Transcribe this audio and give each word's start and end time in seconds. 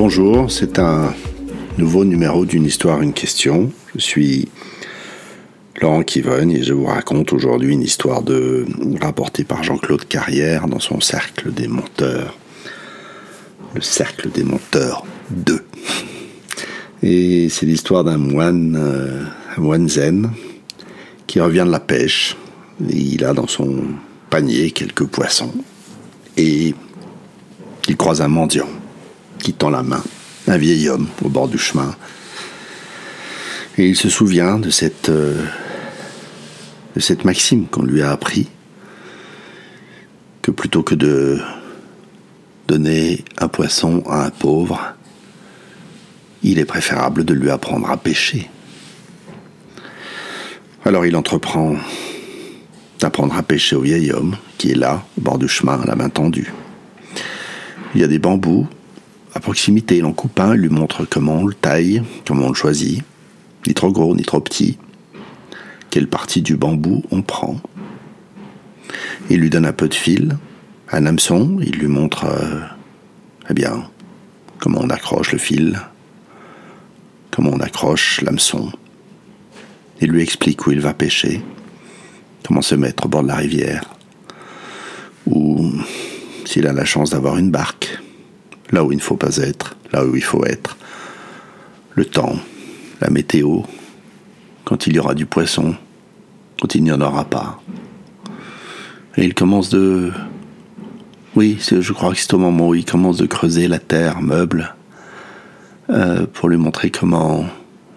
Bonjour, 0.00 0.48
c'est 0.48 0.78
un 0.78 1.12
nouveau 1.76 2.04
numéro 2.04 2.46
d'une 2.46 2.64
histoire, 2.64 3.02
une 3.02 3.12
question. 3.12 3.72
Je 3.96 4.00
suis 4.00 4.48
Laurent 5.82 6.04
Kivogne 6.04 6.52
et 6.52 6.62
je 6.62 6.72
vous 6.72 6.84
raconte 6.84 7.32
aujourd'hui 7.32 7.72
une 7.72 7.82
histoire 7.82 8.22
de 8.22 8.64
rapportée 9.02 9.42
par 9.42 9.64
Jean-Claude 9.64 10.04
Carrière 10.04 10.68
dans 10.68 10.78
son 10.78 11.00
cercle 11.00 11.52
des 11.52 11.66
monteurs. 11.66 12.38
Le 13.74 13.80
cercle 13.80 14.30
des 14.30 14.44
monteurs 14.44 15.04
2. 15.30 15.64
Et 17.02 17.48
c'est 17.48 17.66
l'histoire 17.66 18.04
d'un 18.04 18.18
moine, 18.18 18.76
euh, 18.80 19.24
moine 19.56 19.88
zen, 19.88 20.30
qui 21.26 21.40
revient 21.40 21.64
de 21.66 21.72
la 21.72 21.80
pêche. 21.80 22.36
il 22.88 23.24
a 23.24 23.34
dans 23.34 23.48
son 23.48 23.82
panier 24.30 24.70
quelques 24.70 25.06
poissons. 25.06 25.54
Et 26.36 26.72
il 27.88 27.96
croise 27.96 28.22
un 28.22 28.28
mendiant 28.28 28.68
tend 29.52 29.70
la 29.70 29.82
main, 29.82 30.02
un 30.46 30.56
vieil 30.56 30.88
homme 30.88 31.08
au 31.24 31.28
bord 31.28 31.48
du 31.48 31.58
chemin. 31.58 31.94
Et 33.76 33.86
il 33.86 33.96
se 33.96 34.08
souvient 34.08 34.58
de 34.58 34.70
cette, 34.70 35.08
euh, 35.08 35.44
de 36.96 37.00
cette 37.00 37.24
maxime 37.24 37.66
qu'on 37.66 37.84
lui 37.84 38.02
a 38.02 38.10
appris, 38.10 38.48
que 40.42 40.50
plutôt 40.50 40.82
que 40.82 40.94
de 40.94 41.40
donner 42.66 43.24
un 43.38 43.48
poisson 43.48 44.02
à 44.08 44.26
un 44.26 44.30
pauvre, 44.30 44.80
il 46.42 46.58
est 46.58 46.64
préférable 46.64 47.24
de 47.24 47.34
lui 47.34 47.50
apprendre 47.50 47.90
à 47.90 47.96
pêcher. 47.96 48.50
Alors 50.84 51.06
il 51.06 51.16
entreprend 51.16 51.76
d'apprendre 53.00 53.36
à 53.36 53.42
pêcher 53.42 53.76
au 53.76 53.82
vieil 53.82 54.10
homme 54.12 54.36
qui 54.56 54.72
est 54.72 54.76
là, 54.76 55.04
au 55.16 55.20
bord 55.20 55.38
du 55.38 55.48
chemin, 55.48 55.80
à 55.80 55.86
la 55.86 55.94
main 55.94 56.08
tendue. 56.08 56.52
Il 57.94 58.00
y 58.00 58.04
a 58.04 58.08
des 58.08 58.18
bambous 58.18 58.66
à 59.38 59.40
proximité. 59.40 59.98
Il 59.98 60.04
en 60.04 60.12
coupe 60.12 60.40
un, 60.40 60.54
lui 60.54 60.68
montre 60.68 61.04
comment 61.04 61.36
on 61.36 61.46
le 61.46 61.54
taille, 61.54 62.02
comment 62.26 62.46
on 62.46 62.48
le 62.48 62.54
choisit, 62.54 63.02
ni 63.66 63.72
trop 63.72 63.92
gros, 63.92 64.14
ni 64.14 64.24
trop 64.24 64.40
petit, 64.40 64.78
quelle 65.90 66.08
partie 66.08 66.42
du 66.42 66.56
bambou 66.56 67.04
on 67.12 67.22
prend. 67.22 67.60
Il 69.30 69.40
lui 69.40 69.48
donne 69.48 69.66
un 69.66 69.72
peu 69.72 69.88
de 69.88 69.94
fil, 69.94 70.36
un 70.90 71.06
hameçon, 71.06 71.58
il 71.62 71.76
lui 71.76 71.86
montre, 71.86 72.24
euh, 72.24 72.60
eh 73.48 73.54
bien, 73.54 73.88
comment 74.58 74.80
on 74.82 74.90
accroche 74.90 75.30
le 75.30 75.38
fil, 75.38 75.80
comment 77.30 77.52
on 77.52 77.60
accroche 77.60 78.20
l'hameçon. 78.22 78.72
Il 80.00 80.10
lui 80.10 80.22
explique 80.22 80.66
où 80.66 80.72
il 80.72 80.80
va 80.80 80.94
pêcher, 80.94 81.42
comment 82.44 82.62
se 82.62 82.74
mettre 82.74 83.06
au 83.06 83.08
bord 83.08 83.22
de 83.22 83.28
la 83.28 83.36
rivière, 83.36 83.84
ou 85.26 85.70
s'il 86.44 86.66
a 86.66 86.72
la 86.72 86.84
chance 86.84 87.10
d'avoir 87.10 87.38
une 87.38 87.52
barque, 87.52 87.97
là 88.70 88.84
où 88.84 88.92
il 88.92 88.96
ne 88.96 89.02
faut 89.02 89.16
pas 89.16 89.36
être, 89.36 89.76
là 89.92 90.04
où 90.04 90.14
il 90.16 90.22
faut 90.22 90.44
être, 90.44 90.76
le 91.94 92.04
temps, 92.04 92.36
la 93.00 93.10
météo, 93.10 93.62
quand 94.64 94.86
il 94.86 94.96
y 94.96 94.98
aura 94.98 95.14
du 95.14 95.26
poisson, 95.26 95.74
quand 96.60 96.74
il 96.74 96.82
n'y 96.82 96.92
en 96.92 97.00
aura 97.00 97.24
pas. 97.24 97.60
Et 99.16 99.24
il 99.24 99.34
commence 99.34 99.68
de... 99.70 100.12
Oui, 101.34 101.58
je 101.60 101.92
crois 101.92 102.12
que 102.12 102.18
c'est 102.18 102.34
au 102.34 102.38
moment 102.38 102.68
où 102.68 102.74
il 102.74 102.84
commence 102.84 103.16
de 103.16 103.26
creuser 103.26 103.68
la 103.68 103.78
terre 103.78 104.20
meuble 104.20 104.74
euh, 105.90 106.26
pour 106.32 106.48
lui 106.48 106.56
montrer 106.56 106.90
comment 106.90 107.44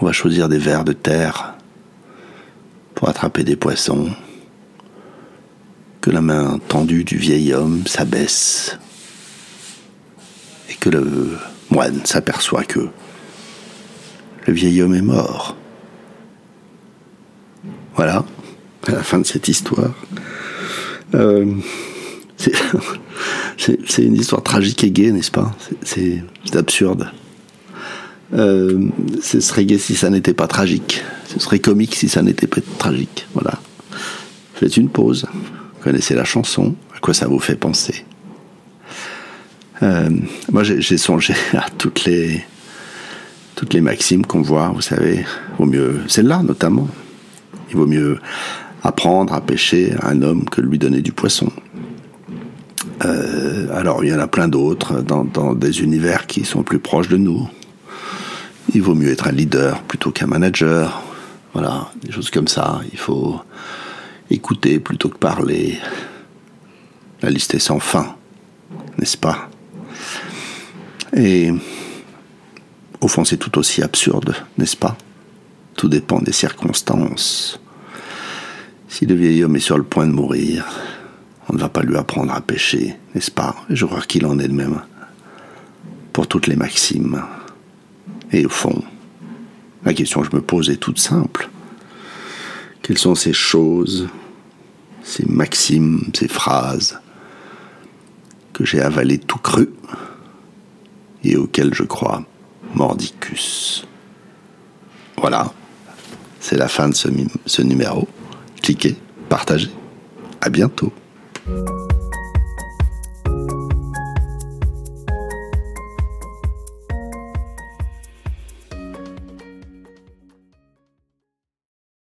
on 0.00 0.06
va 0.06 0.12
choisir 0.12 0.48
des 0.48 0.58
vers 0.58 0.84
de 0.84 0.92
terre 0.92 1.54
pour 2.94 3.08
attraper 3.08 3.42
des 3.42 3.56
poissons, 3.56 4.10
que 6.00 6.10
la 6.10 6.20
main 6.20 6.60
tendue 6.68 7.04
du 7.04 7.16
vieil 7.16 7.52
homme 7.52 7.82
s'abaisse 7.86 8.78
que 10.84 10.90
le 10.90 11.38
moine 11.70 12.04
s'aperçoit 12.04 12.64
que 12.64 12.88
le 14.46 14.52
vieil 14.52 14.82
homme 14.82 14.94
est 14.94 15.00
mort. 15.00 15.56
Voilà, 17.96 18.22
à 18.86 18.92
la 18.92 19.02
fin 19.02 19.18
de 19.18 19.24
cette 19.24 19.48
histoire. 19.48 19.94
Euh, 21.14 21.54
c'est 22.36 24.02
une 24.02 24.16
histoire 24.16 24.42
tragique 24.42 24.84
et 24.84 24.90
gaie, 24.90 25.10
n'est-ce 25.10 25.30
pas? 25.30 25.56
C'est 25.82 26.22
absurde. 26.52 27.10
Euh, 28.34 28.90
ce 29.22 29.40
serait 29.40 29.64
gai 29.64 29.78
si 29.78 29.94
ça 29.94 30.10
n'était 30.10 30.34
pas 30.34 30.48
tragique. 30.48 31.02
Ce 31.28 31.40
serait 31.40 31.60
comique 31.60 31.94
si 31.94 32.10
ça 32.10 32.20
n'était 32.20 32.46
pas 32.46 32.60
tragique. 32.78 33.26
Voilà. 33.32 33.58
Faites 34.54 34.76
une 34.76 34.90
pause. 34.90 35.24
Connaissez 35.82 36.14
la 36.14 36.24
chanson. 36.24 36.74
À 36.94 36.98
quoi 36.98 37.14
ça 37.14 37.26
vous 37.26 37.38
fait 37.38 37.56
penser? 37.56 38.04
Euh, 39.82 40.08
moi, 40.52 40.62
j'ai 40.62 40.98
songé 40.98 41.34
à 41.54 41.68
toutes 41.70 42.04
les, 42.04 42.44
toutes 43.56 43.74
les 43.74 43.80
maximes 43.80 44.24
qu'on 44.24 44.42
voit, 44.42 44.68
vous 44.68 44.80
savez. 44.80 45.24
Vaut 45.58 45.66
mieux, 45.66 46.00
celle-là 46.08 46.42
notamment. 46.42 46.88
Il 47.70 47.76
vaut 47.76 47.86
mieux 47.86 48.18
apprendre 48.82 49.32
à 49.32 49.40
pêcher 49.40 49.94
un 50.02 50.22
homme 50.22 50.44
que 50.44 50.60
lui 50.60 50.78
donner 50.78 51.00
du 51.00 51.12
poisson. 51.12 51.50
Euh, 53.04 53.66
alors, 53.74 54.04
il 54.04 54.10
y 54.10 54.14
en 54.14 54.20
a 54.20 54.28
plein 54.28 54.48
d'autres 54.48 55.00
dans, 55.00 55.24
dans, 55.24 55.54
des 55.54 55.82
univers 55.82 56.26
qui 56.26 56.44
sont 56.44 56.62
plus 56.62 56.78
proches 56.78 57.08
de 57.08 57.16
nous. 57.16 57.48
Il 58.74 58.82
vaut 58.82 58.94
mieux 58.94 59.10
être 59.10 59.26
un 59.26 59.32
leader 59.32 59.82
plutôt 59.82 60.10
qu'un 60.10 60.26
manager. 60.26 61.02
Voilà, 61.52 61.90
des 62.02 62.12
choses 62.12 62.30
comme 62.30 62.48
ça. 62.48 62.80
Il 62.92 62.98
faut 62.98 63.40
écouter 64.30 64.78
plutôt 64.78 65.08
que 65.08 65.18
parler. 65.18 65.78
La 67.22 67.30
liste 67.30 67.54
est 67.54 67.58
sans 67.58 67.78
fin, 67.78 68.14
n'est-ce 68.98 69.16
pas? 69.16 69.48
Et 71.14 71.52
au 73.00 73.08
fond, 73.08 73.24
c'est 73.24 73.36
tout 73.36 73.58
aussi 73.58 73.82
absurde, 73.82 74.34
n'est-ce 74.58 74.76
pas? 74.76 74.96
Tout 75.76 75.88
dépend 75.88 76.20
des 76.20 76.32
circonstances. 76.32 77.60
Si 78.88 79.06
le 79.06 79.14
vieil 79.14 79.42
homme 79.44 79.56
est 79.56 79.60
sur 79.60 79.76
le 79.76 79.84
point 79.84 80.06
de 80.06 80.12
mourir, 80.12 80.64
on 81.48 81.54
ne 81.54 81.58
va 81.58 81.68
pas 81.68 81.82
lui 81.82 81.96
apprendre 81.96 82.32
à 82.32 82.40
pêcher, 82.40 82.96
n'est-ce 83.14 83.30
pas? 83.30 83.54
Je 83.68 83.84
crois 83.84 84.00
qu'il 84.00 84.24
en 84.26 84.38
est 84.38 84.48
de 84.48 84.54
même 84.54 84.80
pour 86.12 86.26
toutes 86.26 86.46
les 86.46 86.56
maximes. 86.56 87.22
Et 88.32 88.46
au 88.46 88.48
fond, 88.48 88.82
la 89.84 89.92
question 89.92 90.22
que 90.22 90.30
je 90.30 90.36
me 90.36 90.42
pose 90.42 90.70
est 90.70 90.76
toute 90.76 90.98
simple. 90.98 91.50
Quelles 92.82 92.98
sont 92.98 93.14
ces 93.14 93.32
choses, 93.32 94.08
ces 95.02 95.26
maximes, 95.26 96.10
ces 96.14 96.28
phrases 96.28 96.98
que 98.52 98.64
j'ai 98.64 98.80
avalées 98.80 99.18
tout 99.18 99.38
cru? 99.38 99.68
Et 101.24 101.36
auquel 101.36 101.74
je 101.74 101.82
crois 101.82 102.22
mordicus. 102.74 103.86
Voilà, 105.16 105.52
c'est 106.40 106.56
la 106.56 106.68
fin 106.68 106.88
de 106.88 106.94
ce, 106.94 107.62
numéro. 107.62 108.08
Cliquez, 108.62 108.96
partagez. 109.28 109.70
À 110.40 110.50
bientôt. 110.50 110.92